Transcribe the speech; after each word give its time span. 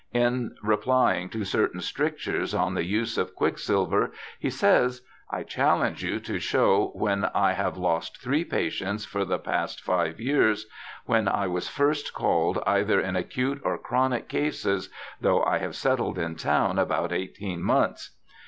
in 0.15 0.55
replying 0.63 1.29
to 1.29 1.45
certain 1.45 1.79
strictures 1.79 2.55
on 2.55 2.73
the 2.73 2.83
use 2.85 3.19
of 3.19 3.35
quicksilver, 3.35 4.11
he 4.39 4.49
says,' 4.49 5.03
I 5.29 5.43
challenge 5.43 6.03
you 6.03 6.19
to 6.21 6.39
show 6.39 6.87
when 6.95 7.25
I 7.35 7.53
have 7.53 7.77
lost 7.77 8.19
three 8.19 8.43
patients 8.43 9.05
for 9.05 9.25
the 9.25 9.37
past 9.37 9.79
five 9.79 10.19
years, 10.19 10.65
when 11.05 11.27
I 11.27 11.45
was 11.45 11.69
first 11.69 12.15
called 12.15 12.57
either 12.65 12.99
in 12.99 13.15
acute 13.15 13.61
or 13.63 13.77
chronic 13.77 14.27
cases 14.27 14.89
(though 15.19 15.43
I 15.43 15.59
have 15.59 15.75
settled 15.75 16.17
in 16.17 16.33
town 16.35 16.79
about 16.79 17.11
eighteen 17.13 17.61
months).' 17.61 18.17